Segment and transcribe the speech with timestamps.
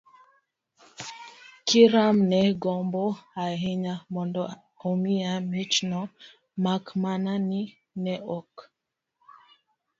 [1.67, 3.05] kiram ne gombo
[3.45, 4.41] ahinya mondo
[4.89, 5.99] omiya michno,
[6.63, 7.61] mak mana ni
[8.03, 8.53] ne ok